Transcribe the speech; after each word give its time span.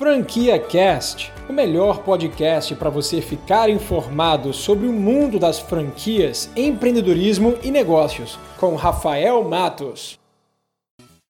Franquia 0.00 0.58
Cast, 0.58 1.30
o 1.46 1.52
melhor 1.52 1.98
podcast 2.02 2.74
para 2.74 2.88
você 2.88 3.20
ficar 3.20 3.68
informado 3.68 4.50
sobre 4.50 4.86
o 4.86 4.92
mundo 4.94 5.38
das 5.38 5.58
franquias, 5.58 6.50
empreendedorismo 6.56 7.58
e 7.62 7.70
negócios, 7.70 8.38
com 8.58 8.76
Rafael 8.76 9.44
Matos. 9.44 10.18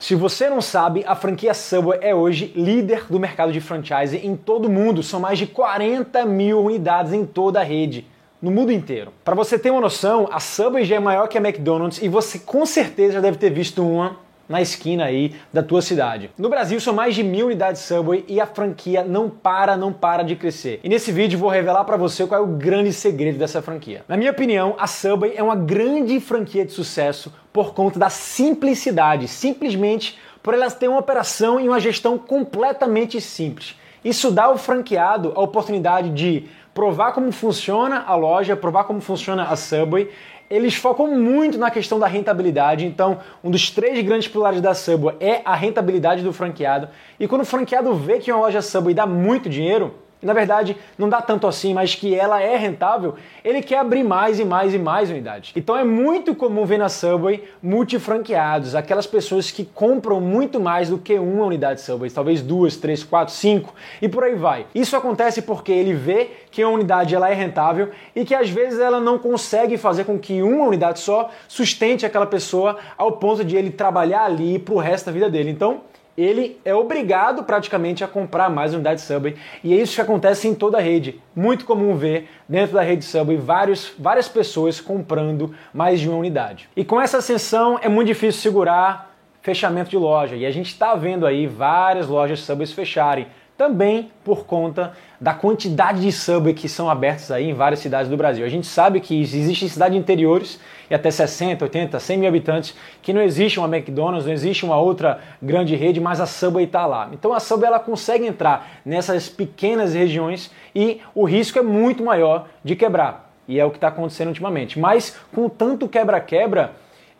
Se 0.00 0.14
você 0.14 0.48
não 0.48 0.60
sabe, 0.60 1.02
a 1.04 1.16
franquia 1.16 1.52
Subway 1.52 1.98
é 2.00 2.14
hoje 2.14 2.52
líder 2.54 3.06
do 3.10 3.18
mercado 3.18 3.50
de 3.50 3.60
franchise 3.60 4.16
em 4.16 4.36
todo 4.36 4.66
o 4.66 4.70
mundo. 4.70 5.02
São 5.02 5.18
mais 5.18 5.36
de 5.36 5.48
40 5.48 6.24
mil 6.24 6.60
unidades 6.60 7.12
em 7.12 7.26
toda 7.26 7.58
a 7.58 7.64
rede 7.64 8.06
no 8.40 8.52
mundo 8.52 8.70
inteiro. 8.70 9.12
Para 9.24 9.34
você 9.34 9.58
ter 9.58 9.72
uma 9.72 9.80
noção, 9.80 10.28
a 10.30 10.38
Subway 10.38 10.84
já 10.84 10.94
é 10.94 11.00
maior 11.00 11.26
que 11.26 11.36
a 11.36 11.40
McDonald's 11.40 12.00
e 12.00 12.08
você 12.08 12.38
com 12.38 12.64
certeza 12.64 13.14
já 13.14 13.20
deve 13.20 13.36
ter 13.36 13.50
visto 13.50 13.84
uma 13.84 14.29
na 14.50 14.60
esquina 14.60 15.04
aí 15.04 15.36
da 15.52 15.62
tua 15.62 15.80
cidade. 15.80 16.28
No 16.36 16.48
Brasil 16.48 16.80
são 16.80 16.92
mais 16.92 17.14
de 17.14 17.22
mil 17.22 17.46
unidades 17.46 17.82
Subway 17.82 18.24
e 18.26 18.40
a 18.40 18.46
franquia 18.46 19.04
não 19.04 19.30
para, 19.30 19.76
não 19.76 19.92
para 19.92 20.24
de 20.24 20.34
crescer. 20.34 20.80
E 20.82 20.88
nesse 20.88 21.12
vídeo 21.12 21.38
vou 21.38 21.48
revelar 21.48 21.84
para 21.84 21.96
você 21.96 22.26
qual 22.26 22.40
é 22.40 22.44
o 22.44 22.48
grande 22.48 22.92
segredo 22.92 23.38
dessa 23.38 23.62
franquia. 23.62 24.04
Na 24.08 24.16
minha 24.16 24.32
opinião, 24.32 24.74
a 24.76 24.88
Subway 24.88 25.34
é 25.36 25.42
uma 25.42 25.54
grande 25.54 26.18
franquia 26.18 26.66
de 26.66 26.72
sucesso 26.72 27.32
por 27.52 27.72
conta 27.74 27.96
da 27.96 28.10
simplicidade, 28.10 29.28
simplesmente 29.28 30.18
por 30.42 30.52
elas 30.52 30.74
ter 30.74 30.88
uma 30.88 30.98
operação 30.98 31.60
e 31.60 31.68
uma 31.68 31.78
gestão 31.78 32.18
completamente 32.18 33.20
simples. 33.20 33.76
Isso 34.04 34.30
dá 34.30 34.44
ao 34.44 34.58
franqueado 34.58 35.32
a 35.34 35.40
oportunidade 35.40 36.10
de 36.10 36.48
provar 36.72 37.12
como 37.12 37.30
funciona 37.32 38.04
a 38.06 38.14
loja, 38.14 38.56
provar 38.56 38.84
como 38.84 39.00
funciona 39.00 39.44
a 39.44 39.56
Subway 39.56 40.10
eles 40.50 40.74
focam 40.74 41.06
muito 41.06 41.56
na 41.56 41.70
questão 41.70 41.98
da 41.98 42.08
rentabilidade. 42.08 42.84
Então, 42.84 43.20
um 43.42 43.50
dos 43.50 43.70
três 43.70 44.04
grandes 44.04 44.26
pilares 44.26 44.60
da 44.60 44.74
Subway 44.74 45.14
é 45.20 45.42
a 45.44 45.54
rentabilidade 45.54 46.24
do 46.24 46.32
franqueado. 46.32 46.88
E 47.20 47.28
quando 47.28 47.42
o 47.42 47.46
franqueado 47.46 47.94
vê 47.94 48.18
que 48.18 48.32
uma 48.32 48.40
loja 48.40 48.60
Subway 48.60 48.92
dá 48.92 49.06
muito 49.06 49.48
dinheiro, 49.48 49.94
na 50.22 50.32
verdade 50.32 50.76
não 50.98 51.08
dá 51.08 51.22
tanto 51.22 51.46
assim, 51.46 51.72
mas 51.72 51.94
que 51.94 52.14
ela 52.14 52.42
é 52.42 52.56
rentável, 52.56 53.14
ele 53.44 53.62
quer 53.62 53.78
abrir 53.78 54.02
mais 54.02 54.38
e 54.38 54.44
mais 54.44 54.74
e 54.74 54.78
mais 54.78 55.10
unidades. 55.10 55.52
Então 55.56 55.76
é 55.76 55.84
muito 55.84 56.34
comum 56.34 56.64
ver 56.64 56.78
na 56.78 56.88
Subway 56.88 57.44
multifranqueados, 57.62 58.74
aquelas 58.74 59.06
pessoas 59.06 59.50
que 59.50 59.64
compram 59.64 60.20
muito 60.20 60.60
mais 60.60 60.88
do 60.88 60.98
que 60.98 61.18
uma 61.18 61.44
unidade 61.44 61.80
Subway, 61.80 62.10
talvez 62.10 62.42
duas, 62.42 62.76
três, 62.76 63.02
quatro, 63.02 63.34
cinco 63.34 63.74
e 64.00 64.08
por 64.08 64.24
aí 64.24 64.34
vai. 64.34 64.66
Isso 64.74 64.96
acontece 64.96 65.42
porque 65.42 65.72
ele 65.72 65.94
vê 65.94 66.30
que 66.50 66.62
a 66.62 66.68
unidade 66.68 67.14
ela 67.14 67.30
é 67.30 67.34
rentável 67.34 67.90
e 68.14 68.24
que 68.24 68.34
às 68.34 68.50
vezes 68.50 68.78
ela 68.78 69.00
não 69.00 69.18
consegue 69.18 69.76
fazer 69.76 70.04
com 70.04 70.18
que 70.18 70.42
uma 70.42 70.66
unidade 70.66 71.00
só 71.00 71.30
sustente 71.48 72.04
aquela 72.04 72.26
pessoa 72.26 72.76
ao 72.98 73.12
ponto 73.12 73.44
de 73.44 73.56
ele 73.56 73.70
trabalhar 73.70 74.24
ali 74.24 74.58
pro 74.58 74.76
resto 74.76 75.06
da 75.06 75.12
vida 75.12 75.30
dele. 75.30 75.50
Então 75.50 75.82
ele 76.22 76.60
é 76.64 76.74
obrigado 76.74 77.44
praticamente 77.44 78.02
a 78.04 78.08
comprar 78.08 78.50
mais 78.50 78.74
unidades 78.74 79.04
Subway 79.04 79.36
e 79.62 79.72
é 79.72 79.76
isso 79.76 79.94
que 79.94 80.00
acontece 80.00 80.48
em 80.48 80.54
toda 80.54 80.78
a 80.78 80.80
rede. 80.80 81.20
Muito 81.34 81.64
comum 81.64 81.96
ver 81.96 82.28
dentro 82.48 82.74
da 82.74 82.82
rede 82.82 83.04
Subway 83.04 83.36
vários, 83.36 83.92
várias 83.98 84.28
pessoas 84.28 84.80
comprando 84.80 85.54
mais 85.72 86.00
de 86.00 86.08
uma 86.08 86.18
unidade. 86.18 86.68
E 86.76 86.84
com 86.84 87.00
essa 87.00 87.18
ascensão 87.18 87.78
é 87.80 87.88
muito 87.88 88.08
difícil 88.08 88.40
segurar 88.40 89.10
fechamento 89.42 89.90
de 89.90 89.96
loja 89.96 90.36
e 90.36 90.44
a 90.44 90.50
gente 90.50 90.66
está 90.66 90.94
vendo 90.94 91.26
aí 91.26 91.46
várias 91.46 92.06
lojas 92.06 92.40
Subways 92.40 92.72
fecharem 92.72 93.26
também 93.60 94.10
por 94.24 94.46
conta 94.46 94.94
da 95.20 95.34
quantidade 95.34 96.00
de 96.00 96.10
Subway 96.10 96.54
que 96.54 96.66
são 96.66 96.88
abertos 96.88 97.30
aí 97.30 97.50
em 97.50 97.52
várias 97.52 97.80
cidades 97.80 98.10
do 98.10 98.16
Brasil. 98.16 98.42
A 98.42 98.48
gente 98.48 98.66
sabe 98.66 99.00
que 99.00 99.20
existem 99.20 99.68
cidades 99.68 99.98
interiores 99.98 100.58
e 100.88 100.94
até 100.94 101.10
60, 101.10 101.62
80, 101.66 102.00
100 102.00 102.18
mil 102.18 102.28
habitantes 102.30 102.74
que 103.02 103.12
não 103.12 103.20
existe 103.20 103.58
uma 103.60 103.68
McDonald's, 103.68 104.24
não 104.24 104.32
existe 104.32 104.64
uma 104.64 104.78
outra 104.78 105.20
grande 105.42 105.76
rede, 105.76 106.00
mas 106.00 106.22
a 106.22 106.26
Subway 106.26 106.64
está 106.64 106.86
lá. 106.86 107.10
Então 107.12 107.34
a 107.34 107.38
Subway 107.38 107.68
ela 107.68 107.78
consegue 107.78 108.24
entrar 108.26 108.80
nessas 108.82 109.28
pequenas 109.28 109.92
regiões 109.92 110.50
e 110.74 111.02
o 111.14 111.26
risco 111.26 111.58
é 111.58 111.62
muito 111.62 112.02
maior 112.02 112.48
de 112.64 112.74
quebrar. 112.74 113.30
E 113.46 113.60
é 113.60 113.64
o 113.66 113.70
que 113.70 113.76
está 113.76 113.88
acontecendo 113.88 114.28
ultimamente. 114.28 114.78
Mas 114.78 115.18
com 115.34 115.50
tanto 115.50 115.86
quebra-quebra, 115.86 116.72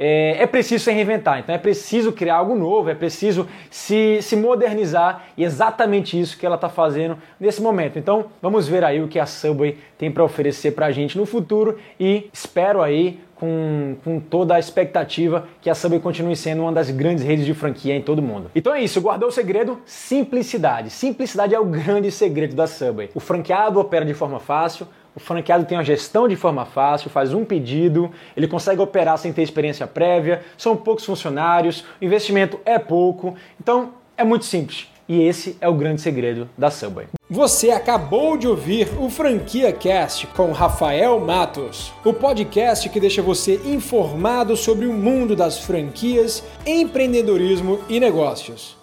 é, 0.02 0.42
é, 0.42 0.46
preciso 0.46 0.82
se 0.82 0.90
reinventar, 0.90 1.40
então 1.40 1.54
é 1.54 1.58
preciso 1.58 2.10
criar 2.10 2.36
algo 2.36 2.54
novo, 2.54 2.88
é 2.88 2.94
preciso 2.94 3.46
se, 3.68 4.22
se 4.22 4.34
modernizar 4.34 5.26
e 5.36 5.44
é 5.44 5.46
exatamente 5.46 6.18
isso 6.18 6.38
que 6.38 6.46
ela 6.46 6.54
está 6.54 6.70
fazendo 6.70 7.18
nesse 7.38 7.60
momento. 7.60 7.98
Então 7.98 8.24
vamos 8.40 8.66
ver 8.66 8.82
aí 8.82 9.02
o 9.02 9.08
que 9.08 9.18
a 9.18 9.26
Subway 9.26 9.76
tem 9.98 10.10
para 10.10 10.24
oferecer 10.24 10.70
para 10.70 10.86
a 10.86 10.90
gente 10.90 11.18
no 11.18 11.26
futuro 11.26 11.76
e 11.98 12.30
espero 12.32 12.80
aí 12.80 13.20
com, 13.34 13.96
com, 14.02 14.18
toda 14.20 14.54
a 14.54 14.58
expectativa 14.58 15.46
que 15.60 15.68
a 15.68 15.74
Subway 15.74 16.00
continue 16.00 16.36
sendo 16.36 16.62
uma 16.62 16.72
das 16.72 16.90
grandes 16.90 17.22
redes 17.22 17.44
de 17.44 17.52
franquia 17.52 17.94
em 17.94 18.02
todo 18.02 18.20
o 18.20 18.22
mundo. 18.22 18.50
Então 18.54 18.74
é 18.74 18.82
isso, 18.82 19.00
guardou 19.02 19.28
o 19.28 19.32
segredo? 19.32 19.80
Simplicidade. 19.84 20.88
Simplicidade 20.88 21.54
é 21.54 21.60
o 21.60 21.64
grande 21.64 22.10
segredo 22.10 22.54
da 22.54 22.66
Subway. 22.66 23.10
O 23.14 23.20
franqueado 23.20 23.78
opera 23.78 24.04
de 24.04 24.14
forma 24.14 24.38
fácil, 24.38 24.86
o 25.14 25.20
franqueado 25.20 25.64
tem 25.64 25.76
a 25.76 25.82
gestão 25.82 26.28
de 26.28 26.36
forma 26.36 26.64
fácil, 26.64 27.10
faz 27.10 27.34
um 27.34 27.44
pedido, 27.44 28.10
ele 28.36 28.46
consegue 28.46 28.80
operar 28.80 29.18
sem 29.18 29.32
ter 29.32 29.42
experiência 29.42 29.86
prévia, 29.86 30.42
são 30.56 30.76
poucos 30.76 31.04
funcionários, 31.04 31.84
o 32.00 32.04
investimento 32.04 32.60
é 32.64 32.78
pouco, 32.78 33.34
então 33.60 33.94
é 34.16 34.24
muito 34.24 34.44
simples. 34.44 34.88
E 35.08 35.22
esse 35.22 35.56
é 35.60 35.68
o 35.68 35.74
grande 35.74 36.00
segredo 36.00 36.48
da 36.56 36.70
Subway. 36.70 37.08
Você 37.28 37.72
acabou 37.72 38.36
de 38.36 38.46
ouvir 38.46 38.88
o 38.96 39.10
Franquia 39.10 39.72
Cast 39.72 40.28
com 40.28 40.52
Rafael 40.52 41.18
Matos, 41.18 41.92
o 42.04 42.12
podcast 42.12 42.88
que 42.88 43.00
deixa 43.00 43.20
você 43.20 43.60
informado 43.64 44.56
sobre 44.56 44.86
o 44.86 44.92
mundo 44.92 45.34
das 45.34 45.58
franquias, 45.58 46.44
empreendedorismo 46.64 47.80
e 47.88 47.98
negócios. 47.98 48.79